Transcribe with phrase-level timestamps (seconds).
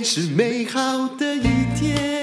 [0.00, 1.42] 是美好的一
[1.76, 2.22] 天。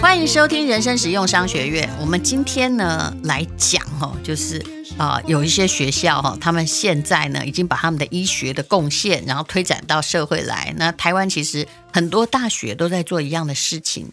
[0.00, 1.88] 欢迎收听人生使用商学院。
[2.00, 4.64] 我们今天呢来讲哦，就是
[4.96, 10.74] 啊、有一些学校哈，他们现在呢已经把他们的医学的贡献，然后推展到社会来。
[10.76, 14.10] 那台湾其实很多大学都在做一样的事情。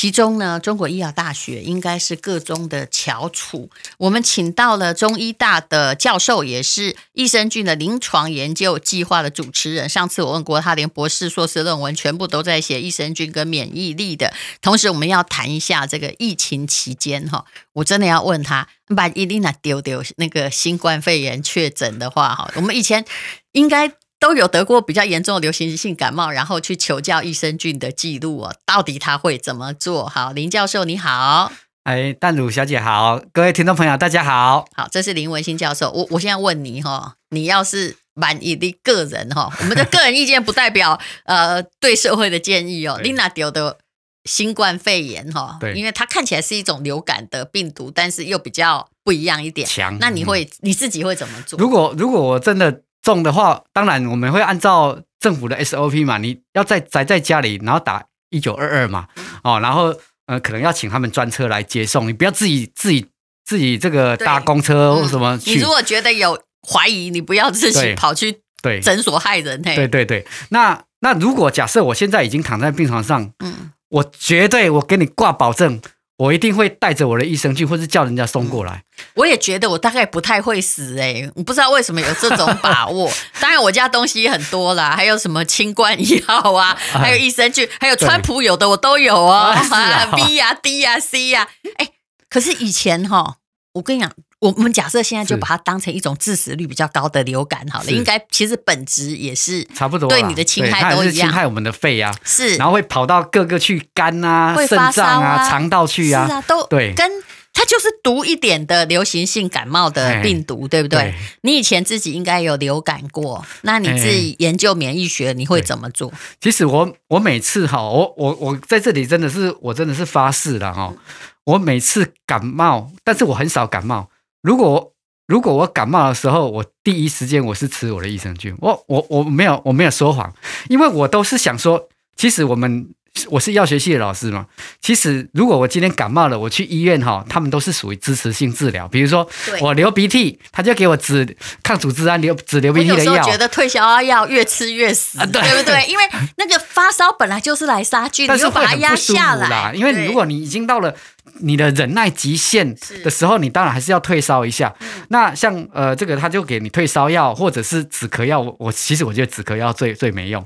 [0.00, 3.68] 其中呢，中国医药大学应该是个中的翘楚。
[3.96, 9.88] 我们请到了中医大的教授，也是益生菌的临床研究计划的主持人。
[9.88, 14.32] 上次我问过他，连博士、硕士论文全部都在写益生菌跟免疫力的。
[14.62, 23.04] 同时，我们要谈一下这个疫情期间哈，我真的要问他，把伊丽娜丢丢那个新冠肺炎确诊的话哈，我们以前
[23.50, 23.90] 应该。
[24.20, 30.08] 都有得过比较严重的流行性感冒，然后去求教益生菌的记录哦，到底他会怎么做？
[30.08, 31.52] 好，林教授你好，
[31.84, 35.90] 哎，淡如小姐好，各位听众朋友大家好，好，这是林文新教授。
[35.92, 42.98] 我我现在问你哈，你要是满意的个人哈，我们的个人意见不代表 呃对社会的建议哦。
[42.98, 43.78] 琳娜丢的
[44.24, 49.64] 新冠肺炎哈，对，因为它看起来是一种流感的病毒，但是又比较不一样一点。
[49.68, 51.56] 强，那你会、嗯、你自己会怎么做？
[51.56, 52.82] 如果如果我真的。
[53.08, 59.08] 重的话，当然我们会按照政府的 SOP 嘛，你要在宅在家里，然后打一九二二嘛，
[59.42, 59.94] 哦，然后
[60.26, 63.06] 呃，可能要请他们专车来接送，你不要自己自己
[63.46, 65.40] 自己这个搭公车或什么、嗯。
[65.46, 66.38] 你如果觉得有
[66.68, 69.62] 怀疑，你不要自己跑去对诊所害人。
[69.64, 75.80] 嘿，对对对，那那如果假设我现在已经躺在病床上，嗯，我绝对我给你挂保证。
[76.18, 78.82] 我一定会带着我的益生菌，或是叫人家送过来。
[79.14, 83.10] 我也觉得我大概不太会死哎、欸，我不知道为什么有这种把握。
[83.40, 89.54] 当然我家东西很多啦，还有什么清冠一号啊，还有益生菌，还有川普有的我都有哦。
[89.54, 91.88] 啊， B 呀、D 呀、C 呀，哎，
[92.28, 93.36] 可是以前哈，
[93.74, 94.12] 我跟你讲。
[94.40, 107.10] 我们假设现在就把它当成一种致死率比较高的流感好了，应该其实本质也是差不多，对你的侵害都一样，侵害我们的肺啊，是，然后会跑到各个去肝啊、肾脏啊、肠道去啊，是啊，都对，跟
[107.52, 111.12] 它就是毒一点的流行性感冒的病毒，对不对？
[111.40, 116.12] 你以前自己应该有流感过，那你自己研究免疫学，你会怎么做？
[116.40, 120.94] 其实我我每次哈，我我我在这里真的是我真的是发誓了哈，
[121.42, 124.08] 我每次感冒，但是我很少感冒。
[124.42, 124.94] 如果
[125.26, 130.32] 如果我感冒的时候，我第一时间我是吃我的益生菌，我我我没有我没有说谎，
[130.68, 132.88] 因为我都是想说，其实我们
[133.28, 134.46] 我是药学系的老师嘛，
[134.80, 139.28] 其实如果我今天感冒了，我去医院哈，他们都是属于支持性治疗，比如说
[139.60, 143.22] 我流鼻涕，他就给我止抗组织胺流止流鼻涕的药。
[143.24, 145.86] 觉得退烧药越吃越死，对不对？
[145.88, 146.04] 因为
[146.36, 150.94] 那个发烧本来就是来杀菌，但是把它压下来啦，因为如果你已经到了。
[151.40, 152.74] 你的忍耐极限
[153.04, 154.74] 的时候，你当然还是要退烧一下。
[155.08, 158.40] 那像呃，这个他就给你退烧药，或者是止咳药。
[158.58, 160.44] 我其实我觉得止咳药最最没用。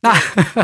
[0.00, 0.12] 那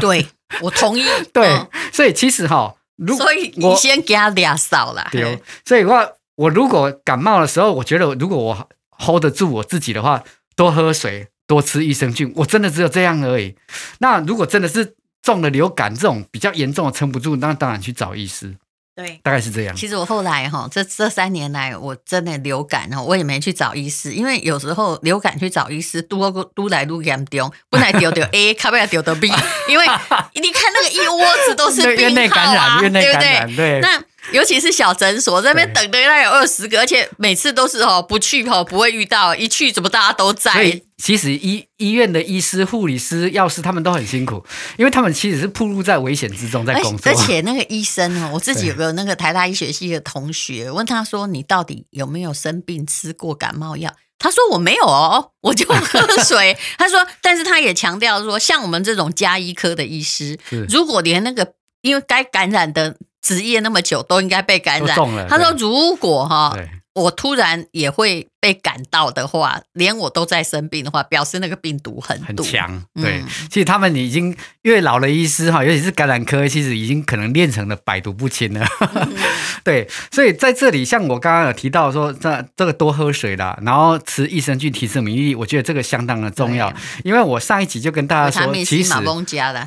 [0.00, 0.26] 对，
[0.62, 1.04] 我同意。
[1.32, 5.08] 对，所以其实哈，如果所以你先给他俩扫了。
[5.12, 10.22] 对，所以我我如果感冒的时候，我觉得如果我 hold 得住我自己的话，
[10.56, 13.56] 多喝水，多吃益生菌，我真的只有这样而已。
[13.98, 18.56] 那如果真的是中了流感这种比较严重的撑不住，那当然去找医师。
[18.98, 19.76] 对，大概是这样。
[19.76, 29.28] 其实我后来哈，这这三年来，我真的流感哈，我也没去找医师，因为有时候流感去找医师，都都来都严重，不来丢丢 A，卡不来丢丢 B，
[29.68, 29.86] 因为
[30.34, 33.54] 你看那个一窝子都是病号啊，对不对？
[33.54, 33.80] 对。
[33.80, 34.02] 那
[34.32, 40.80] 尤其是小诊所那边等的有二十个，而且每次都是哦，不去哦不会遇到，一去怎么大家都在。
[40.98, 44.44] 其实医医院的医师、护理师、药师他们都很辛苦，
[44.76, 47.12] 因为他们其实是暴露在危险之中在工作。
[47.12, 60.36] 而且那个医生哦，我自己有个那个台大医学系的同学，问他说：“你到底有没有生病吃过感冒药？”他说：“我没有哦，我就喝水。” 他说：“但是他也强调说，像我们这种加医科的医师，
[60.68, 61.52] 如果连那个
[61.82, 64.96] 因为该感染的职业那么久都应该被感染，
[65.28, 66.56] 他说如果哈。”
[66.94, 72.84] 我突然也会被感到的话，连我都在生病的话，表示那个病毒很很强。
[72.94, 78.64] 对，嗯、其实他们已经越老的医师哈，尤其是感染科，其实已经可能练成了百毒不侵了。
[78.94, 79.14] 嗯、
[79.64, 86.72] 对，所以在这里，像我刚刚有提到说，这这个多喝水啦，然后吃益生菌提升免疫力，我觉得这个相当的重要。
[87.02, 88.94] 因为我上一集就跟大家说，其实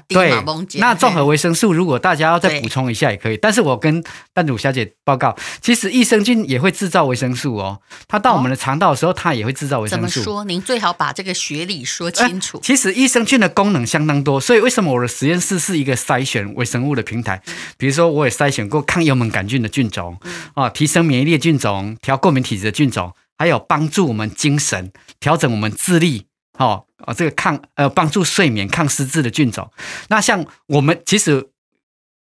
[0.08, 0.32] 对，
[0.80, 3.38] 那综合维生素，如果大家要再补充一下也可以。
[3.38, 4.04] 但是我跟
[4.34, 10.08] 丹主小姐报告，其实益生菌也会制造维生素哦，它到我们的肠道的时候，它也会制造维生素。
[10.08, 10.44] 怎么说？
[10.44, 12.60] 您最好把这个学理说清楚。
[12.62, 17.42] 其实益生菌的功能相当多，所以为什么我的实验室是一个筛选微生物的平台？
[17.78, 20.16] 比如说，我也筛选过抗幽门杆菌的菌种，
[20.54, 26.28] 啊，提升免疫力的菌种，调过敏体质的菌种，还有帮助我们精神、调整我们智力。
[26.60, 29.72] 哦哦，这个抗呃帮助睡眠、抗失智的菌种。
[30.10, 31.50] 那像我们其实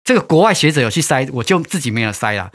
[0.05, 2.49] 这个国外学者有去筛，我就自己没有筛啦。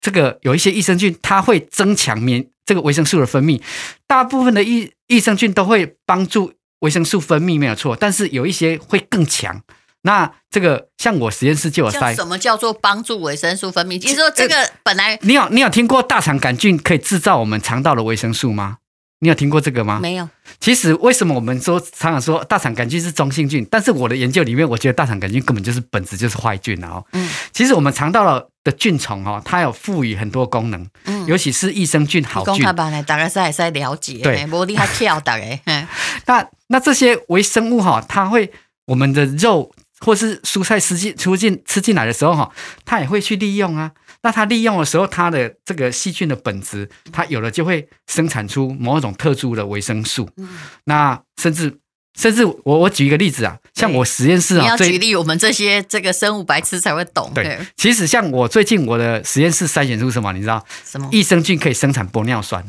[0.00, 3.60] 这个有一些益生菌，它会增强免这个维生素的分泌。
[4.06, 6.52] 大部分的益益生菌都会帮助
[6.82, 7.96] 维生素分泌，没有错。
[7.96, 9.60] 但是有一些会更强。
[10.02, 12.14] 那这个像我实验室就有塞。
[12.14, 13.98] 什么叫做帮助维生素分泌？
[13.98, 18.76] 就是说这个本来你有你有听过大肠杆菌可以制造我们肠道的维生素吗？
[19.18, 19.98] 你有听过这个吗？
[20.00, 20.28] 没有。
[20.60, 23.66] 其实为什么我们说常常说大肠杆菌是中性菌？
[23.68, 27.04] 但是我的研究里面，我觉得大肠杆菌根本就是本质就是坏菌哦。
[27.12, 27.28] 嗯。
[27.52, 30.86] 其实我们肠道的菌虫哦，它有赋予很多功能。
[31.04, 31.24] 嗯。
[31.26, 32.64] 尤其是益生菌好菌。
[32.64, 34.18] 大家在在了解。
[34.22, 34.46] 对。
[34.50, 35.60] 我厉害跳的哎。
[36.26, 38.52] 那那这些微生物哈，它会
[38.86, 42.50] 我们的肉或是蔬菜吃进出进吃进来的时候哈，
[42.84, 43.92] 它也会去利用啊。
[44.22, 50.28] 那它利用的时候，它的这个细菌的本质，它有了就会生产出某种特殊的维生素。
[50.36, 50.46] 嗯、
[50.84, 51.78] 那甚至
[52.18, 57.30] 甚至我我举一个例子啊，像我实验室啊，你要举例，我们这些这个生物白痴才会懂。
[57.34, 60.64] 对，其实像我最近我的实验室筛选出什么，你知道？
[60.84, 61.08] 什么？
[61.10, 62.64] 益生菌可以生产玻尿酸。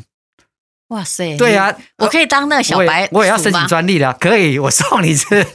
[0.88, 1.36] 哇塞！
[1.38, 5.46] 对啊，我可以当那个小白我，我也要申请专利的，可以，我送你吃。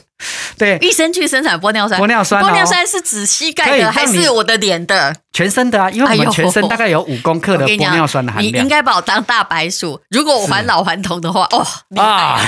[0.56, 5.14] 对，益生菌生产玻尿酸，玻尿酸，玻尿酸是指膝盖的还是我的脸的？
[5.32, 8.52] 全身的啊，因为我们全身大概有五公克的玻尿酸的含量。
[8.52, 11.64] 你应该把我当大白鼠，如果我还老还童的话，哦，
[12.02, 12.40] 啊，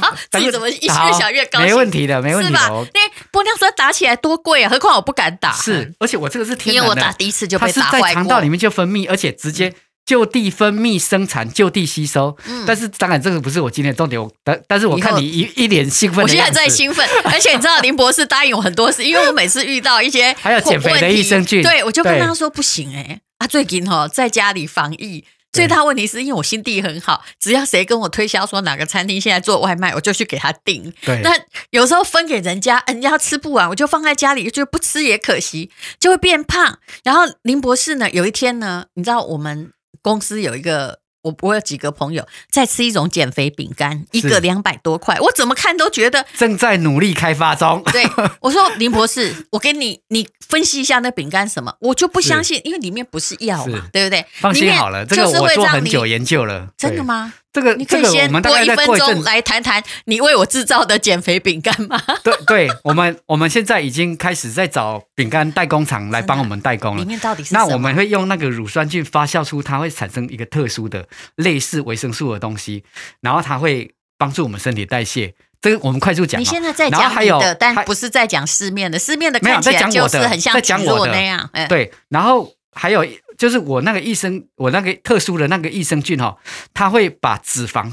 [0.30, 1.66] 自己怎么越想越高兴？
[1.68, 2.58] 没问题的，没问题的。
[2.58, 3.00] 那
[3.32, 5.52] 玻尿酸打起来多贵啊，何况我不敢打。
[5.52, 9.72] 是，而且我这个是天然的，因为我打第一次就被打坏在肠道里面就分泌，而且直接。
[10.06, 12.36] 就地分泌生产，就地吸收。
[12.46, 14.22] 嗯，但是当然这个不是我今天的重点。
[14.22, 25.24] 我但但是我看你一一脸兴奋，我现在在兴奋， 而且你知道林博士答应我很多事，因为我每次遇到一些还有减肥的益生菌，对我就跟他说不行哎、欸，啊最近哦在家里防疫，
[25.56, 30.92] 最大问题是因为我心地很好，只要谁跟我推销说哪个餐厅现在做外卖，我就去给他订。
[31.02, 31.34] 对，那
[31.70, 36.78] 有时候分给人家，人家吃不完，我就放在家里，就不吃也可惜，就会变胖。
[37.02, 39.72] 然后林博士呢，有一天呢，你知道我们。
[40.02, 47.82] 公司有一个，我我有几个朋友在吃一种减肥饼干，一个两百多块，我怎么看都觉得正在努力开发中。
[47.92, 48.04] 对，
[48.40, 54.24] 我说林博士，我给你你分析一下那饼干什么，我就不相信，因为里面不是药嘛，对不对？
[54.40, 57.34] 放心好了，这个我做很久研究了，真的吗？
[57.56, 61.98] 这个你可以先多一分钟来谈谈你为我制造的减肥饼干吗？
[62.22, 67.02] 对对，我们我们现在已经开始在找饼干代工厂来帮我们代工了。
[67.02, 72.84] 里面到底是那我们会用那个乳酸菌发酵出它会产生一个特殊的类似维生素的东西，
[73.22, 75.32] 然后它会帮助我们身体代谢。
[75.62, 76.38] 这个我们快速讲。
[76.38, 81.48] 你现在在讲你的，但不是在讲市面的，市面的看起来就是很像讲我那样。
[81.70, 83.02] 对，然后还有。
[83.36, 86.36] 就是我那个益生，我那个特殊的那个益生菌哈，
[86.74, 87.92] 它会把脂肪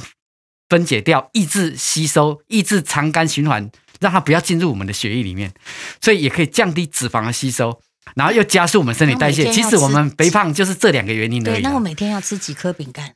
[0.70, 3.70] 分解掉，抑制吸收，抑制肠肝循环，
[4.00, 5.54] 让它不要进入我们的血液里面，
[6.02, 7.80] 所以也可以降低脂肪的吸收，
[8.16, 9.52] 然后又加速我们身体代谢。
[9.52, 11.62] 其实我们肥胖就是这两个原因而已。
[11.62, 13.14] 对，那我每天要吃几颗饼干？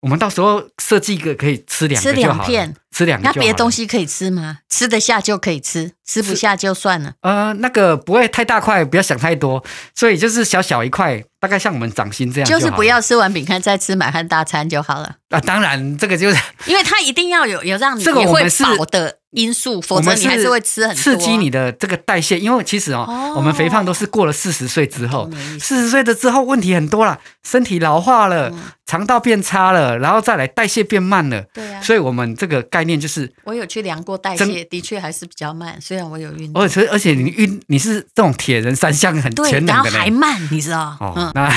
[0.00, 3.24] 我们到时候设计一个可以吃两吃两片，吃两个。
[3.24, 4.58] 那别的东西可以吃吗？
[4.68, 7.14] 吃得下就可以吃，吃不下就算了。
[7.22, 9.64] 呃，那个不会太大块，不要想太多，
[9.94, 12.58] 所以就是小小一块，大概像我们掌心这样就。
[12.58, 15.16] 就是不要吃完饼干再吃满汉大餐就好了。
[15.30, 19.17] 啊，当然这个就是，因为它一定要有有让你也会饱的。
[19.32, 21.02] 因素，否则你还是会吃很多。
[21.02, 25.30] 刺激你的这个代谢，因为其实哦，哦我们肥胖都是过了四十岁之后，
[25.60, 31.42] 四十岁的之后问题很多了，身体老化了，嗯、肠道变差了，然后再来代谢变慢了。
[31.52, 35.78] 对啊，所以我们这个概念就是，我有去量过代谢，的确还是比较慢。
[35.78, 40.96] 虽然我有运动，而且而且你运你是这种铁人三项很全能的，还慢，你知道？
[41.00, 41.52] 哦，嗯、那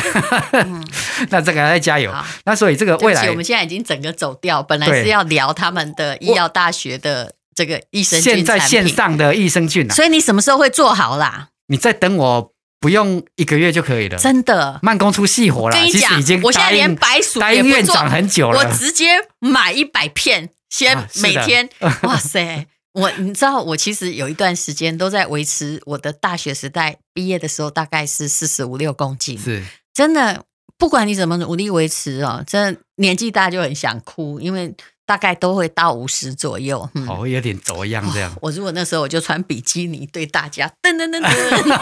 [1.32, 2.14] 那这个还在加油。
[2.44, 7.34] 那所以这个未来，我们现在已经整个走掉，本来是要聊他们的医药大学的。
[7.56, 11.50] 这个益生菌，现在线上的益生菌啊，所以你什么时候会做好啦？
[11.68, 14.18] 你再等我，不用一个月就可以了。
[14.18, 15.76] 真的，慢工出细活了。
[15.76, 21.70] 跟你讲，已经我现在连白薯也不做很久了，我直接买一百片，先每天。
[21.80, 29.38] 啊、 哇塞，我你知道，我其实有一段时间都在维持我的大学时代毕业的时候，大概是四十五六公斤。
[29.38, 30.44] 是，真的，
[30.78, 34.74] 不管你怎么努力维持哦，真的年纪大就很想哭，因为。
[35.12, 38.32] 大概都会到五十左右，嗯、哦，有点走样这样。
[38.32, 41.80] 哦、我如果那时候我就穿比基尼对大家噔噔噔噔，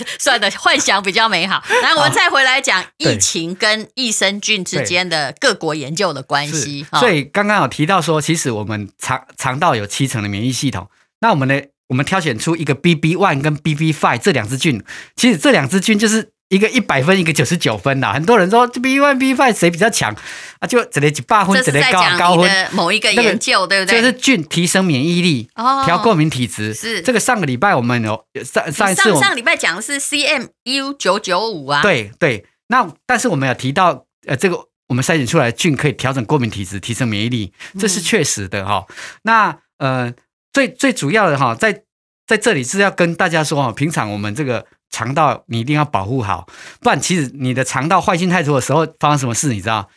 [0.18, 1.62] 算了，幻想比较美好。
[1.82, 6.86] 来，我们再回来讲疫情跟益生菌之间的各国研究的关系。
[6.94, 10.88] 所以刚刚有提到说，其实我们肠肠道有七层的免疫系统，
[11.20, 14.82] 那我们呢，我们挑选出一个 BB one 跟 BB five 这两支菌，
[15.14, 18.12] 其实这两支菌就是一个一百分，一个九十九分呐。
[18.12, 20.12] 很多人说这 B one B five 谁比较强
[20.58, 20.66] 啊？
[20.66, 22.68] 就只能几百分，只能高高分。
[22.72, 24.00] 某一个研究、那个、对不对？
[24.00, 26.74] 就是菌提升免疫力，哦，调过敏体质。
[26.74, 31.82] 是这个上个礼拜我们有上上一次上上礼拜讲的是 CMU 九九五啊。
[31.82, 38.94] 对对，那但是我们有提到呃，这个我们筛选出来的菌可以调整过敏体质，提升免疫力，这是确实的哈、哦嗯。
[39.22, 40.12] 那呃，
[40.52, 41.82] 最最主要的哈，在
[42.26, 44.66] 在这里是要跟大家说哈，平常我们这个。
[44.90, 46.46] 肠道你一定要保护好，
[46.80, 49.88] 不然其实你的肠道坏菌太多的时候，发生什么事你知道？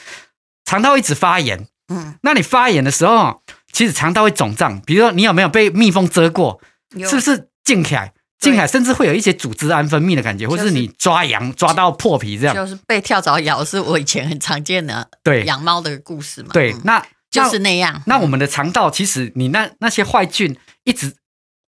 [0.66, 4.80] 肠道一直发炎，嗯，那你发炎的时候，其实肠道会肿胀。
[4.82, 6.62] 比如说你有没有被蜜蜂蛰过？
[7.10, 8.14] 是不是静起来？
[8.40, 12.56] 静起来，甚至会有一些组织胺分泌的感觉，或是你抓羊抓到破皮这样。
[12.56, 16.50] 就是被跳蚤咬，是我以前很常见的对养猫的故事嘛。
[16.54, 18.02] 对，那就是那样。
[18.06, 21.16] 那我们的肠道其实你那那些坏菌一直，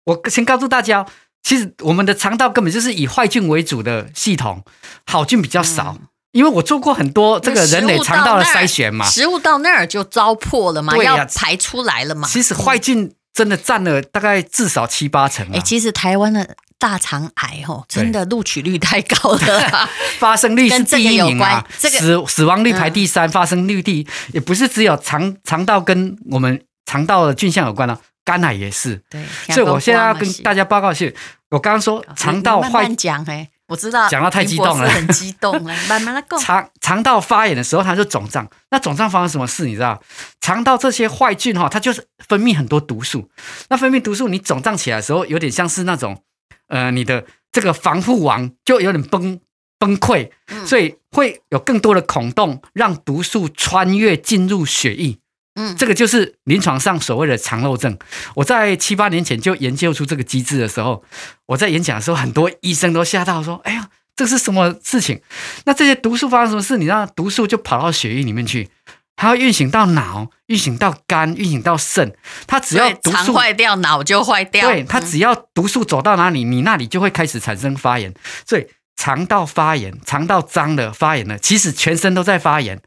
[0.04, 1.06] 我先告诉大家。
[1.42, 4.64] 其实我们的肠道根本就是以坏菌为主的系统，
[5.06, 5.96] 好菌比较少。
[6.00, 12.28] 嗯、因为我做过很多这个人类肠道的筛选嘛，食物到那儿就糟粕了嘛，要排出来了嘛。
[12.28, 15.46] 其实坏菌真的占了大概至少七八成。
[15.48, 27.98] 哎、欸，其实台湾的大肠癌哦，真的录取率太高了， 发生率是第一名啊，这个、死死亡率排第三，嗯、发生率第，也不是只有肠肠道跟我们肠道的菌相有关啊。
[28.24, 31.14] 肝癌也是，对，所以我现在要跟大家报告是，
[31.50, 36.38] 我刚刚说肠道坏，讲哎，我知道，讲到太激动了，很激动了， 慢慢来讲。
[36.38, 39.66] 肠肠道发炎的时候，它就肿胀，那肿胀发生什么事？
[39.66, 40.00] 你知道，
[40.40, 43.28] 肠道这些坏菌哈，它就是分泌很多毒素，
[43.68, 46.22] 那分泌毒素，你肿胀起来的时候，有点像是那种，
[46.68, 49.40] 呃，你的这个防护网就有点崩
[49.78, 50.30] 崩溃，
[50.64, 55.18] 所以会有更多的孔洞，让毒素穿越进入血液。
[55.54, 57.98] 嗯，这个就是临床上所谓的肠漏症。
[58.36, 61.04] 我在七八年前就研究出这个机制的时候，
[61.46, 65.20] 我在演讲的时候，很多医生都吓到说：“哎呀，这是什么事情？”
[65.66, 66.78] 那这些毒素发生什么事？
[66.78, 68.70] 你让，毒素就跑到血液里面去，
[69.14, 72.14] 它会运行到脑，运行到肝，运行到肾。
[72.46, 74.70] 它只要毒素坏掉，脑就坏掉。
[74.70, 78.14] 对，它只要毒素走到哪里，你那里就会开始产生发炎。
[78.46, 78.66] 所以
[78.96, 82.80] 肠道发炎，肠道脏了，发炎了，其实全身都在发炎。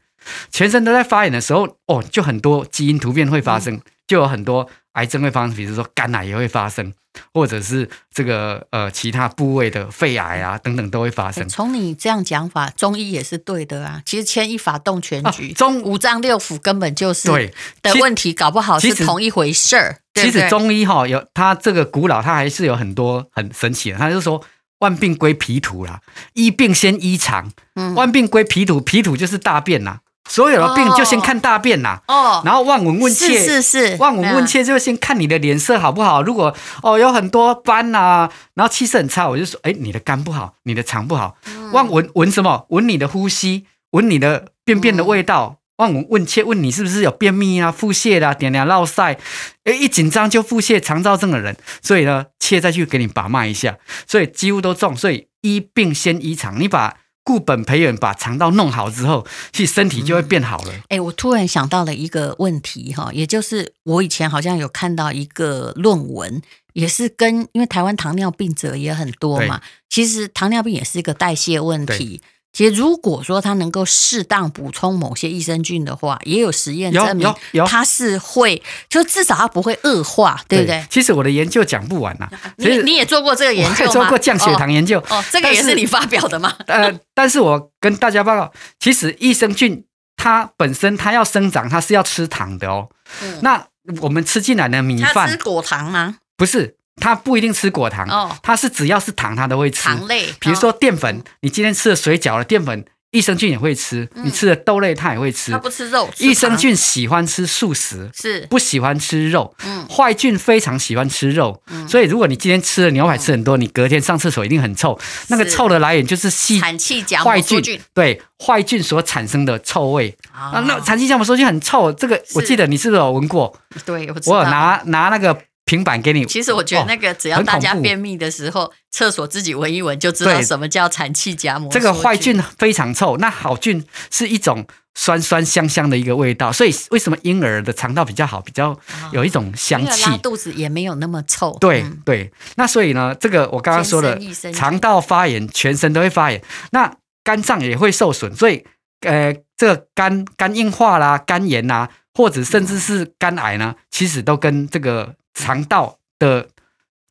[0.50, 6.92] 全身都在发炎的时候，哦，就很多基因突变会发生，就有很多癌症会发生，比如说肝癌也会发生，
[7.34, 11.48] 或者是这个呃其他部位的肺癌啊等等都会发生。
[11.48, 14.02] 从你这样讲法，中医也是对的啊。
[14.04, 17.52] 其实牵一发动全局，啊、中五脏六腑根本就是对
[17.82, 19.98] 的问题，搞不好是同一回事儿。
[20.14, 23.98] 其实中医哈有它这个古老，它还是有很多很神奇的。
[23.98, 24.42] 它就是说
[24.78, 26.00] 万病归脾土啦，
[26.32, 27.52] 医病先医肠。
[27.74, 29.98] 嗯，万病归脾土，脾土就是大便呐。
[30.28, 36.22] 所有的病就先看大便呐，哦，然后望闻问切，是是是，望闻问切就先看你的脸色好不好。
[36.22, 41.36] 如果哦有很多斑呐、啊，然后气色很差，我就说，哎，你的肝不好，你的肠不好。
[41.72, 42.66] 望闻闻什么？
[42.70, 45.58] 闻你的呼吸，闻你的便便的味道。
[45.76, 49.18] 望闻问切，问你是不是有便秘啊、腹泻啦、点点、落晒。
[49.64, 53.76] 哎，一紧张就腹泻、肠燥症的人，所以呢，切再去给你把脉一下。
[54.06, 56.96] 所以几乎都中，所以医病先医肠，你把。
[57.26, 60.72] 固本培元，把肠道弄好之后，其实身体就会变好了。
[60.90, 66.40] 哎、我突然想到了一个问题哈，也就是我以前好像有看到一个论文，
[66.72, 72.22] 也是跟因为台湾糖尿病者也很多嘛，其实糖尿病也是一个代谢问题。
[72.56, 77.30] 其实，如果说他能够适当补充某些益生菌的话，也有实验证明，
[77.66, 80.82] 它是会，就至少它不会恶化，对不对？
[80.88, 82.32] 其实我的研究讲不完呐、啊。
[82.56, 83.92] 你你也做过这个研究吗？
[83.92, 84.98] 做过降血糖研究。
[85.00, 86.56] 哦，哦，这个也是你发表的吗？
[86.66, 89.84] 呃，但是我跟大家报告，其实益生菌
[90.16, 92.88] 它本身它要生长，它是要吃糖的哦。
[93.20, 93.66] 嗯、那
[94.00, 96.16] 我们吃进来的米饭，它吃果糖吗？
[96.38, 96.76] 不是。
[96.96, 99.84] 它不一定吃果糖，哦，它是只要是糖，它都会吃。
[99.84, 104.08] 糖类，比如说淀粉，你今天吃了水饺的淀粉，益生菌也会吃。
[104.14, 105.52] 你吃的豆类，它也会吃。
[105.52, 106.10] 它不吃肉。
[106.18, 109.54] 益生菌喜欢吃素食，是不喜欢吃肉。
[109.64, 114.98] 嗯，坏菌非常喜欢吃肉，所以如果你今天吃了牛排吃很多，你隔天上厕所一定很臭。
[115.28, 120.58] 那个臭的来源就是细产气荚膜梭菌，对坏菌所产生的臭味啊。
[120.66, 123.54] 那产气荚膜梭菌很臭，这个我记得你是不是有闻过？
[123.84, 125.38] 对，我有拿拿那个。
[125.66, 126.24] 平板给你。
[126.24, 131.70] 其实我觉得那个只要大家便秘的时候，厕所自己闻一闻就知道什么叫产气荚膜。
[131.70, 136.52] 这个坏菌非常臭，那好菌是一种酸酸香香的一个味道。
[136.52, 138.78] 所以为什么婴儿的肠道比较好，比较
[139.10, 141.56] 有一种香气，拉肚子也没有那么臭。
[141.60, 144.16] 对对，那所以呢，这个我刚刚说的
[144.54, 146.94] 肠道发炎，全身都会发炎，那
[147.24, 148.32] 肝脏也会受损。
[148.36, 148.64] 所以
[149.00, 155.16] 呃，这个肝肝硬化啦、肝炎呐，或者甚至是肝癌呢，其实都跟这个。
[155.36, 156.48] 肠道的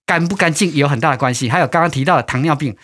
[0.06, 1.50] 干不干净有很大的关系。
[1.50, 2.76] 还有刚刚提到的糖尿病，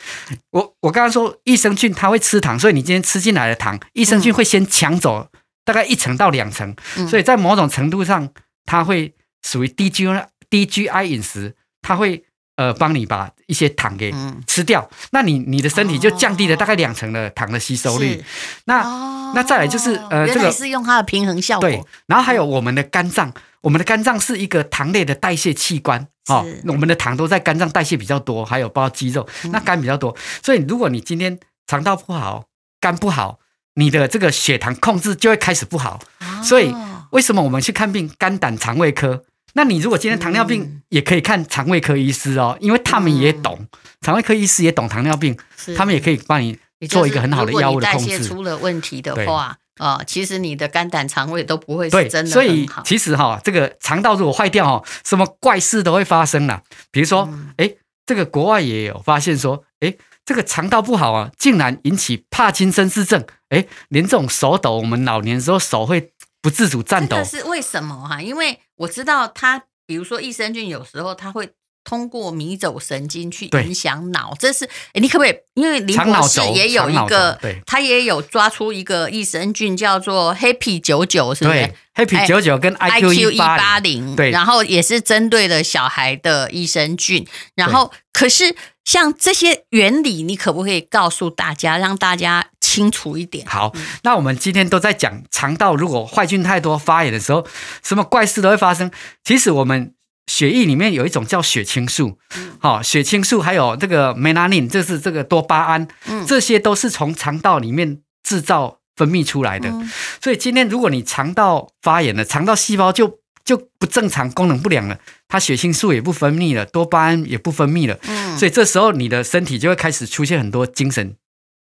[0.52, 5.28] 我我刚刚说益生菌它会吃糖，所以你今天吃进来的糖，益生菌会先抢走
[5.66, 8.30] 大概一层到两层，嗯、所以在某种程度上，
[8.66, 10.06] 它会属于低 G
[10.50, 12.24] 低 G I 饮食，它会。
[12.58, 14.14] 呃，帮你把一些糖给
[14.46, 18.16] 吃掉，嗯、那你你的身体就降低了大概两成的糖的吸收率。
[18.16, 18.24] 哦、
[18.66, 21.68] 那、哦、那再来就是呃，这个是用它的平衡效果。
[21.68, 32.46] 对，然后还有我们的肝脏，我们的肝脏是一个糖类的代谢器官哦，我们的糖都在肝脏代谢比较多，还有包括肌肉，那肝比较多，嗯、所以如果你今天肠道不好，
[32.80, 33.40] 肝不好，
[33.76, 36.00] 你的这个血糖控制就会开始不好。
[36.20, 36.76] 哦、所以
[37.12, 39.24] 为什么我们去看病，肝胆肠胃科？
[39.54, 43.68] 那你如果今天糖尿病，也可以看肠胃科医师哦，因为他们也懂，
[44.02, 45.38] 肠胃科医师也懂糖尿病，
[45.76, 48.10] 他们也可以帮你做一个很好的药物的控制。
[48.10, 52.32] 代谢出了问题的话，啊，其实你的肝胆肠胃都不会是真的。
[52.32, 56.62] 所以其实哈，这个肠道如果坏掉哈，什么怪事都会发生啦。
[56.90, 57.70] 比如说，哎，
[58.06, 59.94] 这个国外也有发现说，哎，
[60.26, 66.14] 这个肠道不好啊，竟然引起帕金森氏症，哎，连这种手抖，我们老年时候手会。
[66.44, 68.20] 不自主颤抖，这是为什么哈？
[68.20, 71.50] 因为我知道它，比如说益生菌，有时候它会
[71.84, 74.36] 通过迷走神经去影响脑。
[74.40, 75.36] 这是哎，你可不可以？
[75.56, 87.28] 因为林博士也有一个，他也有抓出一个益生菌叫做 Happy 九九，是不是？Happy 九九跟 IQ 一八零，对，然后也是针对了小孩的益生菌。
[87.56, 92.48] 然后，可是像这些原理，你可不可以告诉大家，让大家？
[92.72, 93.46] 清楚一点。
[93.46, 93.74] 好，
[94.04, 97.46] 那我们今天都在讲肠道，如果坏菌太多发炎的时候，
[97.84, 98.90] 什么怪事都会发生。
[99.26, 99.94] 其实我们
[100.28, 102.18] 血液里面有一种叫血清素，
[102.60, 109.68] 好、嗯，血清素还有这个 melanin，这是这个多巴胺，嗯，这些都是从肠道里面制造分泌出来的。
[109.68, 109.92] 嗯、
[110.24, 114.98] 所以今天如果你肠道发炎了，肠道细胞就就不正常，功能不良了，
[115.28, 121.18] 它血清素也不分泌了，多巴胺也不分泌了，嗯，所以这时候你的身体就会开始出现很多精神。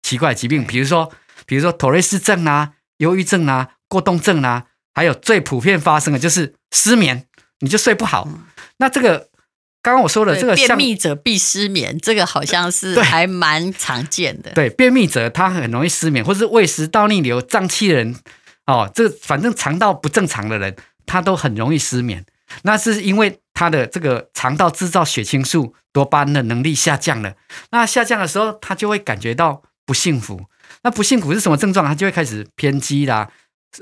[0.09, 1.13] 奇怪的疾病，比如说，
[1.45, 7.27] 比如说妥瑞氏症啊、忧郁症啊、过动症啊，还有最普遍发生的就是失眠，
[7.61, 8.27] 你就睡不好。
[8.27, 8.45] 嗯、
[8.79, 9.29] 那这个
[9.83, 14.51] 刚刚我说的这个便秘者必失眠，这个好像是还蛮常见的。
[14.53, 18.17] 对，便秘者他很容易失眠，或是胃食道逆流、胀气的人
[18.65, 22.25] 哦，这反正肠道不正常的人，他都很容易失眠。
[22.63, 27.35] 那是因为他的这个肠道制造血清素、多巴胺的能力下降了。
[27.73, 29.63] 那下降的时候，他就会感觉到。
[29.89, 30.39] 不幸福，
[30.83, 31.87] 那不幸福是什么症状？
[31.87, 33.27] 他就会开始偏激啦，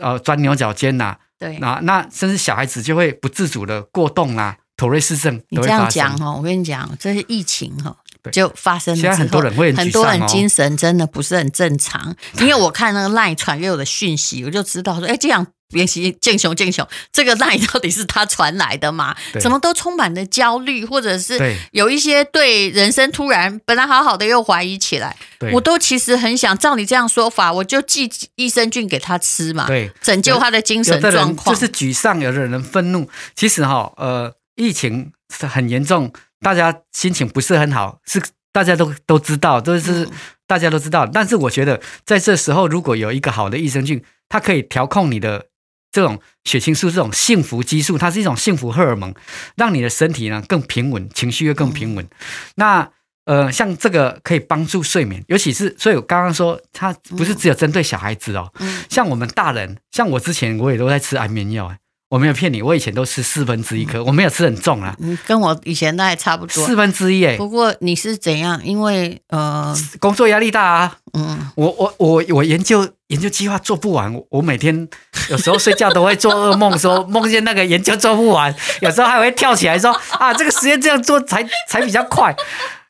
[0.00, 1.16] 呃，钻牛角尖呐。
[1.36, 5.42] 对，那那甚至小孩子就会不自主的过动啦，妥瑞氏症。
[5.48, 7.96] 你这样讲哈，我跟你讲，这是疫情哈，
[8.30, 9.00] 就发生了。
[9.00, 15.44] 现在很多人会很多人精神真的不是很正常，因为我看那个 LINE 传给我的讯息，我就知道说，哎，这样。
[15.70, 19.16] 练习健雄健雄，这个赖到底是他传来的吗？
[19.32, 25.16] 对怎么都充满了焦虑，或者是有一些对人生突然本来好好的又怀疑起来。
[25.52, 31.54] 我都其实很想照你这样说法，我就寄益生菌给他吃嘛，对，拯救他的精神状况。
[31.54, 33.10] 就是沮丧，有的人愤怒。
[33.34, 40.08] 其实哈，呃，疫情是很严重，大家心情不是很好，是大家都都知道，都是
[40.46, 41.04] 大家都知道。
[41.06, 45.46] 嗯、但是我觉得在这时候，如果有一个好的益生菌，它可以调控你的。
[45.92, 49.14] 这种血清素，这种幸福激素，它是一种幸福荷尔蒙，
[49.56, 52.04] 让你的身体呢更平稳，情绪又更平稳。
[52.04, 52.10] 嗯、
[52.56, 52.90] 那
[53.24, 61.74] 呃，像这个可以帮助睡眠，尤其是，所以我刚刚说，它不是只有针对小孩子哦，嗯、像我们大人，像我之前我也都在吃安眠药。
[62.08, 64.94] 我没有骗你，我以前都吃四分之一颗，我没有吃很重啊。
[64.98, 67.36] 你跟我以前那还差不多，四分之一哎。
[67.36, 68.60] 不过你是怎样？
[68.64, 70.96] 因为呃，工作压力大啊。
[71.14, 74.88] 嗯，我我我我研究研究计划做不完，我每天
[75.30, 82.34] 有时候睡觉都会做噩梦，说 梦见那个研究做不完，有时候还会跳起来说啊，这个实验这样做才才比较快。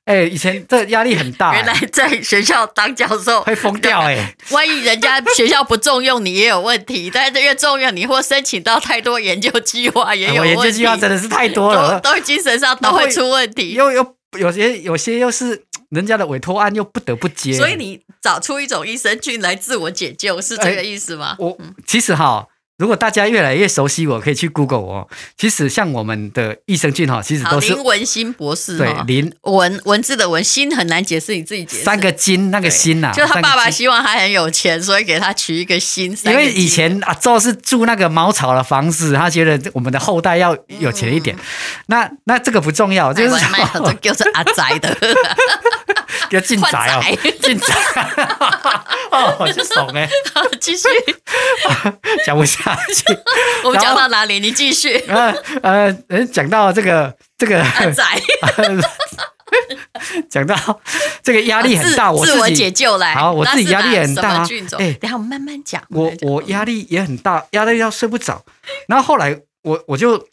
[0.06, 1.52] 哎，以前这压力很大。
[1.52, 4.34] 原来在学校当教授会疯掉哎！
[4.50, 10.48] 万一人家学校不重用你也有问题，但是越重用你或申请到太多研究计划也有问题。
[10.54, 13.72] 研究计划真的是太多了，都精神上 都会出问题。
[13.72, 17.52] 又又有些有些又是人家的委托案，又不得不接。
[17.52, 21.34] 所以你找出一种益生菌来自我解救，是这个意思吗？
[21.40, 22.46] 我其实哈。
[22.78, 25.08] 如果大家越来越熟悉我，可以去 Google 哦。
[25.38, 28.76] 其实像我们的益生菌哈，其实都是林文新博士。
[28.76, 31.84] 对，林文文字的文心很难解释，你自己解释。
[31.84, 36.14] 三个金那个心呐，就他爸爸希望他很有钱，所以给他取一个心。
[36.24, 41.34] 因为以前阿祖是住那个茅草的房子，他觉得我们的后代要有钱一点。
[41.86, 44.94] 那那这个不重要，就是这就是阿宅的，
[46.30, 47.02] 要进宅 哦，
[47.40, 47.74] 进宅。
[49.10, 50.06] 哦，就怂哎，
[50.60, 50.82] 继续
[52.26, 52.65] 讲不下。
[52.74, 53.04] 下去。
[53.64, 54.40] 我们讲到哪里？
[54.40, 54.96] 你继续。
[55.08, 55.32] 呃
[56.08, 57.64] 呃，讲到这个这个
[60.28, 60.56] 讲到
[61.22, 63.14] 这个压力很大，我自我解救来。
[63.14, 64.44] 好，我自己压力也很大。
[64.78, 65.82] 哎，等下我们慢慢讲。
[65.90, 68.44] 我我压力也很大，压力要睡不着。
[68.88, 70.28] 然后后来我我就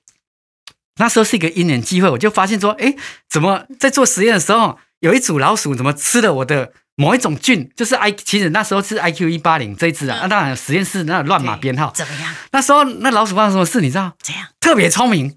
[0.97, 2.93] 那时候是一个因缘机会，我就发现说，哎，
[3.29, 7.69] 怎么在做实验的时候，有一组老鼠怎么吃了我的某一种菌？
[7.75, 10.19] 就是 I，其实那时候是 IQ 一八零这一只啊。
[10.21, 11.91] 那当然实验室那乱码编号。
[11.93, 12.33] 怎么样？
[12.53, 13.81] 那时候那老鼠发生什么事？
[13.81, 14.13] 你知道？
[14.23, 14.47] 怎样？
[14.61, 15.35] 特别聪明。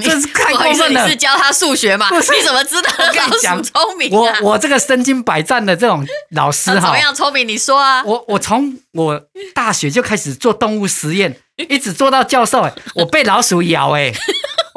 [0.00, 1.04] 这是 太过分了！
[1.04, 2.06] 你是教他数学吗？
[2.12, 4.08] 你怎么知道老鼠聪明？
[4.12, 7.48] 我我这个身经百战的这种老师哈，怎么样聪明？
[7.48, 8.04] 你说啊！
[8.04, 9.20] 我我从我
[9.52, 12.60] 大学就开始做动物实验，一直做到教授。
[12.60, 14.12] 哎，我被老鼠咬，哎，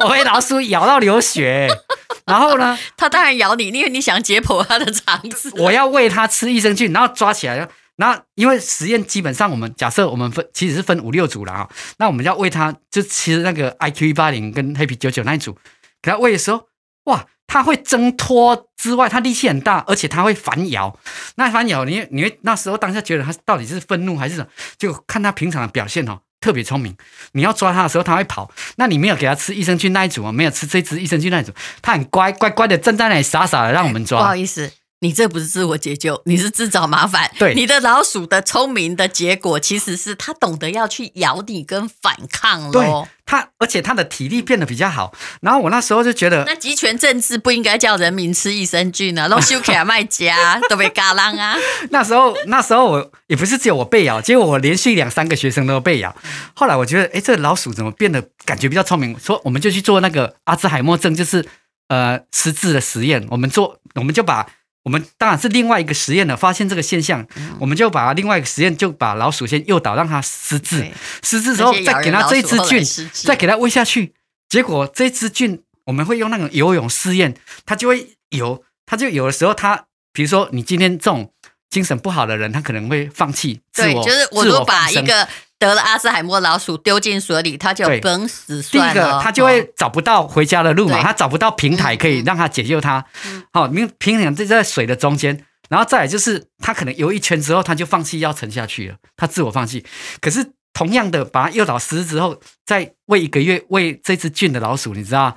[0.04, 1.68] 我被老鼠咬到流血。
[2.26, 5.52] 然后呢，它当然咬你，因为你想解剖它的肠子。
[5.56, 7.68] 我要喂它吃益生菌，然后抓起来。
[7.96, 15.56] 然后因为实验基本上我们假设我们分其实是分五六组了啊，那我们要喂它就吃那个 IQ 一八零跟 Happy 九九那一组，
[16.00, 16.68] 给它喂的时候，
[17.04, 20.98] 哇，它会挣脱之外，它力气很大，而且它会反咬。
[21.36, 24.46] 那反咬你你会那时候当下觉得它到底是愤怒还是什么？
[24.78, 26.94] 就看它平常的表现哦，特别聪明。
[27.32, 28.50] 你要抓它的时候，它会跑。
[28.76, 34.18] 那你没有给它吃益生菌那一组啊，没有吃这只益生菌那一组，它很乖乖乖的站在那里傻傻的让我们抓。
[34.18, 34.70] 不好意思。
[35.02, 37.28] 你这不是自我解救，你是自找麻烦。
[37.36, 42.72] 对，你的老鼠的聪明的结果，其实是它懂得要去咬你跟反抗喽。
[42.72, 42.86] 对，
[43.26, 45.12] 它而且它的体力变得比较好。
[45.40, 51.56] 然后我那时候就觉得，那集权政治不应该叫人民吃益生菌啊，弄修卡麦家 都被嘎啷啊。
[51.90, 56.14] 那时候那时候我也不是只有我被咬，结果我连续两三个学生都被咬。
[56.54, 59.18] 后来我觉得，哎，这老鼠怎么变得感觉比较聪明？
[59.18, 61.44] 说我们就去做那个阿兹海默症，就是
[61.88, 63.26] 呃失智的实验。
[63.30, 64.46] 我们做，我们就把。
[64.84, 70.90] 我们当然是另外一个实验了，发现这个现象，嗯、我们就把另外一个实验，就把老鼠先诱导让它失智，
[71.22, 74.12] 失智之后再给它这一支菌，再给它喂下去，
[74.48, 81.32] 结果这支菌我们会用那种游泳试验，它就会游，它就有的时候它，比如说你今天这种
[81.72, 85.26] 精神不好的人，他可能会放弃自我，对，就是我都把一个。
[85.62, 88.92] 得了阿兹海默老鼠丢进水里，他就崩死算了。
[88.92, 93.04] 第一个，他就会找不到回家的路嘛，他找不到平台可以让他解救他。
[93.52, 99.86] 好，明平衡就在水的中间，然后再来就是他可能游一圈之后，他就放弃要沉下去了，他自我放弃。
[100.20, 105.36] 可是同样的，把它诱导死之后，再喂一个月喂这只俊的老鼠，你知道，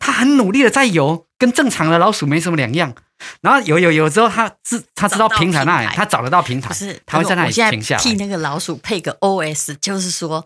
[0.00, 2.92] 他很努力的在游，跟正常的老鼠没什么两样。
[3.42, 8.02] 然后有有有之后，他知他知道平台那里，他找得到平台，是他会在那里停下来。
[8.02, 10.44] 替那个老鼠配个 OS，就是说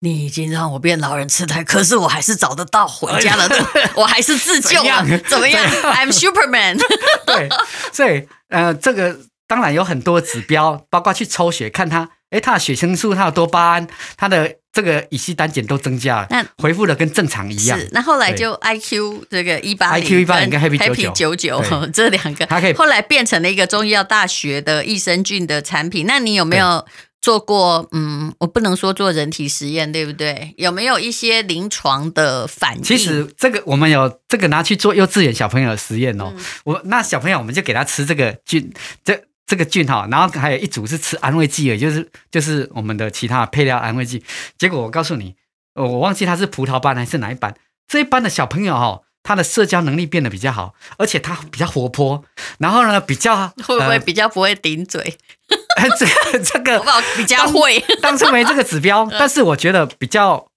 [0.00, 3.64] 你已经让我变老人痴呆，可是我还是找得到回家的路，
[3.96, 6.78] 我还是自救 了，怎么样？I'm Superman。
[7.26, 7.48] 对，
[7.92, 13.86] 所以呃，这个当然有很多指标，包括去抽血看他，诶，他的血清素，他的多巴胺，
[14.16, 14.56] 他的。
[14.76, 17.78] 这个乙烯胆碱都增加了，那回复的跟正常一样。
[17.78, 26.04] 是，那后来就 I Q 这个一八零，I Q 一八零跟 Happy 九九 这两个，它可以后来变成了一个中医药大学的益生菌的产品。
[26.06, 26.84] 那你有没有
[27.22, 27.88] 做过？
[27.92, 30.52] 嗯，我不能说做人体实验，对不对？
[30.58, 32.82] 有没有一些临床的反应？
[32.82, 36.34] 其实这个我们有这个拿去做幼稚园小朋友的实验哦。
[36.36, 38.70] 嗯、我那小朋友我们就给他吃这个菌，
[39.02, 39.18] 这。
[39.46, 44.22] 这个菌哈，然后还有一组是吃安慰剂的，就是就是我们的其他配料安慰剂。
[44.58, 45.36] 结果我告诉你，
[45.74, 47.54] 我忘记他是葡萄班还是哪一班。
[47.86, 52.24] 这一班的小朋友哈，他的社交能力变得比较好，而且他比较活泼。
[52.58, 55.16] 然后呢，比较会不会比较不会顶嘴？
[55.76, 56.82] 呃、 这个 这个
[57.16, 57.78] 比较会。
[58.02, 60.48] 当初没这个指标， 但是我觉得比较。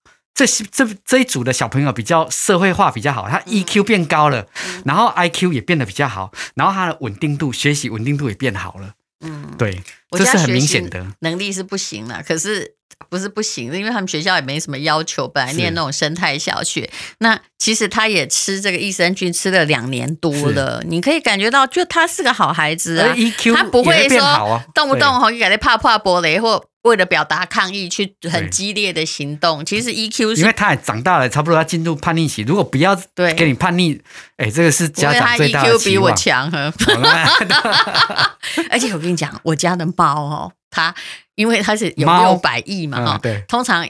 [0.46, 8.94] 这这这一组的小朋友比较社会化比较好，他 EQ 变高了，嗯、然后 IQ 也变得比较好，然后他的稳定度、学习稳定度也变好了。
[9.20, 11.06] 嗯，对，这是很明显的。
[11.20, 12.76] 能力是不行了，可是
[13.10, 16.90] 不是不行，因为他们学校也没什么要求，本来念那种生态小学。
[17.18, 26.64] 那其实他也吃这个益生菌吃了两年多了，你可以感觉到，就他是个好孩子啊，EQ 他不会说动不动哈，就给他怕怕玻璃或。
[26.84, 29.66] 为了表达抗议，去很激烈的行动。
[29.66, 32.44] 其实 EQ 是，因为他也长大了，差不多要进入叛逆期。
[32.44, 34.00] 如果不要对给你叛逆，
[34.38, 35.78] 哎，这个是家长最大的。
[35.78, 36.50] EQ 比我强，
[38.72, 40.94] 而且我跟你讲，我家的猫哦，它
[41.36, 43.88] 因为它是有六百亿嘛，哈，对，通常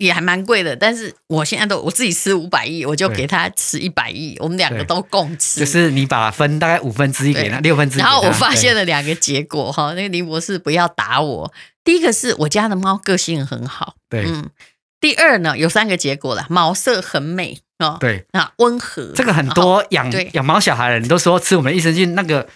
[0.00, 0.74] 也还蛮贵的。
[0.74, 5.60] 但是我现在都我自己吃五百亿，我就给它吃一百亿，我们两个都共吃。
[5.60, 8.00] 就是你把分大概五分之一给他，六分之一。
[8.00, 11.52] 然后我发现了两个结果哈，那个林博士不要打我。
[11.84, 14.50] 第一个是我家的猫个性很好，对，嗯。
[15.00, 19.12] 第二呢，有三个结果了，毛色很美哦，对啊，温和。
[19.14, 22.46] 这个很多养养猫小孩的人都说吃我们益生菌，那个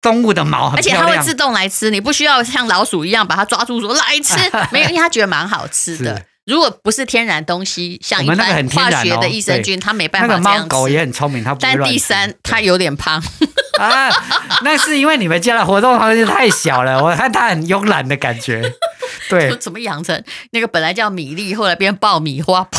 [0.00, 4.34] 动物的毛而且它会自动来吃，你不需要像老鼠一样把它抓住说来吃，
[4.72, 6.24] 没有，因为它觉得蛮好吃的。
[6.44, 10.42] 如果不是天然东西，像一般化学的益生菌，它没办法这样。
[10.42, 11.54] 那个猫狗也很聪明，它。
[11.60, 13.22] 但第三，它有点胖。
[13.78, 14.08] 啊，
[14.62, 18.62] 那是因为你们家的活动空间太小了，我看它很慵懒的感觉。
[19.28, 22.66] 对，怎么养成那个本来叫米粒，后来变爆米花？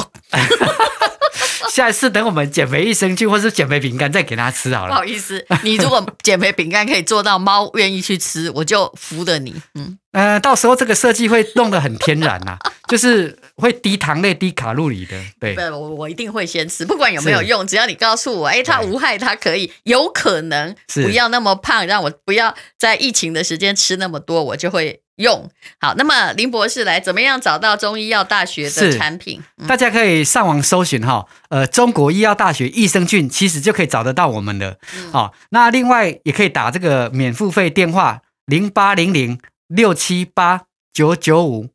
[1.71, 4.89] 下一次等我们减肥益生菌或是减肥饼干再给它吃好了。
[4.89, 9.55] 不好意思，你如果减肥饼干可以做到猫愿意去吃，我就服了你。
[9.73, 15.19] 嗯，呃，到时候这个设计会弄得很天然呐、啊，就是会低糖类、低卡路里的。
[15.39, 25.01] 对，我我一定会先吃，不管有没有用，只要你告诉我，哎，它无害，它可以，有可能不要那么胖，让我不要在疫情的时间吃那么多，我就会。
[25.17, 25.47] 用
[25.79, 29.39] 好，那么林博士来怎么样找到中医药大学的产品？
[29.61, 34.79] 嗯、大家可以上网搜寻哈，呃，中国医药大学益生菌，其实就可以找得到我们的。
[35.11, 41.69] 好、嗯，那另外也可以打这个免付费电话零八零零六七八九九五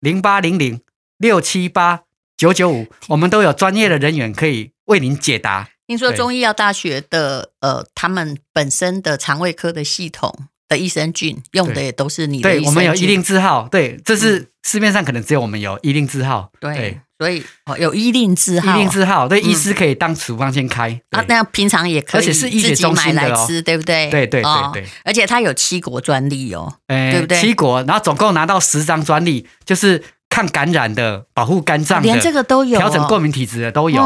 [0.00, 0.82] 零八零零
[1.24, 2.02] 六七八
[2.36, 5.70] 九九五，我们都有专业的人员可以为您解答。
[5.86, 10.48] 听说中医药大学的呃，他们本身的肠胃科的系统。
[10.66, 17.00] 的益生菌用的也都是你的，对，我们有一令字号，对，这是市面上可能只有我们有一令字号，对，对。
[17.18, 20.98] 所以哦有医令字号，医令字号，对，医师可以当处方先开。
[21.10, 24.08] 啊，那平常也可以，而且是医学中心的哦，对不对？
[24.08, 27.38] 对对对对，而且它有七国专利哦，对不对？
[27.38, 30.02] 七国，然后总共拿到十张专利，就是
[30.34, 34.02] 抗感染的、保护肝脏的，连这个都有，调整过敏体质的都有，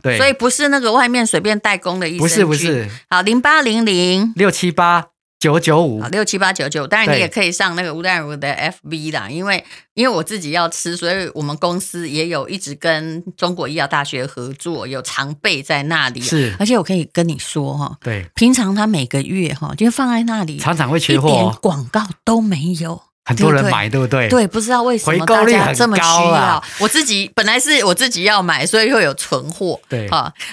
[0.00, 4.32] 对，所以不是那个外面随便代工的益生菌，不是不是，好，零八零零。
[4.36, 5.06] 六七八。
[5.40, 6.02] 九九五。
[6.04, 8.50] 六七八九九，当然你也可以上那个吴淡如的
[8.82, 16.22] FB 啦，因为因为我自己要吃，所以我们公司也有一直跟中国医药大学合作，有常备在那里。
[16.22, 24.28] 是，而且我可以跟你说哈，对，平常他每个月哈就放在那里，常常会缺货，一点广告都没有，很多人买，对不对？
[24.28, 26.62] 对，不知道为什么大家这么需要。
[26.78, 29.80] 我自己本来是我自己要买，所以又有存货。
[29.88, 30.08] 对，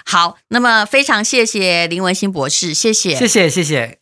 [0.05, 4.00] 好，那么非常谢谢林文新博士，谢谢，谢谢，谢谢。